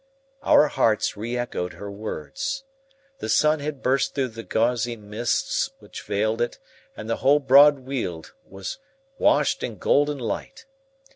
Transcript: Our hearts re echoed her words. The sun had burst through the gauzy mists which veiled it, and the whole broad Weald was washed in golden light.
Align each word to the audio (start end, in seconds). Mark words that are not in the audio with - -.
Our 0.41 0.67
hearts 0.67 1.15
re 1.15 1.37
echoed 1.37 1.73
her 1.73 1.91
words. 1.91 2.63
The 3.19 3.29
sun 3.29 3.59
had 3.59 3.83
burst 3.83 4.15
through 4.15 4.29
the 4.29 4.41
gauzy 4.41 4.95
mists 4.95 5.69
which 5.77 6.01
veiled 6.01 6.41
it, 6.41 6.57
and 6.97 7.07
the 7.07 7.17
whole 7.17 7.37
broad 7.37 7.77
Weald 7.77 8.33
was 8.43 8.79
washed 9.19 9.61
in 9.61 9.77
golden 9.77 10.17
light. 10.17 10.65